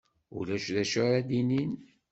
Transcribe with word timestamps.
Ulac 0.37 0.65
d 0.75 0.77
acu 0.81 0.97
ara 1.07 1.19
d-inin? 1.27 1.71